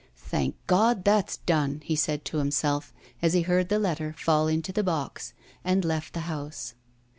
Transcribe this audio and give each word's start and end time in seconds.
"Thank 0.17 0.55
God, 0.65 1.05
that's 1.05 1.37
done!" 1.37 1.81
he 1.85 1.95
said 1.95 2.25
to 2.25 2.37
himself, 2.39 2.91
as 3.21 3.33
he 3.33 3.43
heard 3.43 3.69
the 3.69 3.77
letter 3.77 4.15
fall 4.17 4.47
into 4.47 4.71
the 4.73 4.81
box, 4.81 5.33
and 5.63 5.85
left 5.85 6.13
the 6.15 6.21
house. 6.21 6.73